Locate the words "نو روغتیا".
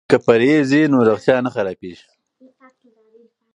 0.91-1.35